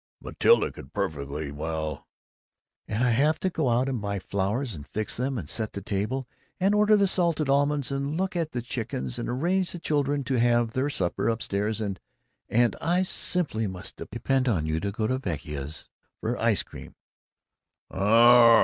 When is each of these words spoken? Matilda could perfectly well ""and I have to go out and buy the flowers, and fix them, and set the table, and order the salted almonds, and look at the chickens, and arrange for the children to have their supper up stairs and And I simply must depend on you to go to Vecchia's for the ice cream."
Matilda 0.19 0.71
could 0.71 0.93
perfectly 0.93 1.51
well 1.51 2.07
""and 2.87 3.03
I 3.03 3.11
have 3.11 3.39
to 3.41 3.51
go 3.51 3.69
out 3.69 3.87
and 3.87 4.01
buy 4.01 4.17
the 4.17 4.23
flowers, 4.25 4.73
and 4.73 4.87
fix 4.87 5.15
them, 5.15 5.37
and 5.37 5.47
set 5.47 5.73
the 5.73 5.81
table, 5.83 6.27
and 6.59 6.73
order 6.73 6.97
the 6.97 7.05
salted 7.05 7.49
almonds, 7.51 7.91
and 7.91 8.17
look 8.17 8.35
at 8.35 8.51
the 8.51 8.63
chickens, 8.63 9.19
and 9.19 9.29
arrange 9.29 9.69
for 9.69 9.77
the 9.77 9.81
children 9.81 10.23
to 10.23 10.39
have 10.39 10.71
their 10.71 10.89
supper 10.89 11.29
up 11.29 11.43
stairs 11.43 11.79
and 11.79 11.99
And 12.49 12.75
I 12.81 13.03
simply 13.03 13.67
must 13.67 13.97
depend 14.09 14.49
on 14.49 14.65
you 14.65 14.79
to 14.79 14.91
go 14.91 15.05
to 15.05 15.19
Vecchia's 15.19 15.87
for 16.19 16.31
the 16.31 16.41
ice 16.41 16.63
cream." 16.63 16.95